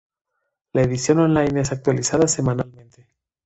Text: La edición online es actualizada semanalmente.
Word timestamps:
La 0.73 0.81
edición 0.81 1.19
online 1.19 1.61
es 1.61 1.71
actualizada 1.71 2.27
semanalmente. 2.27 3.05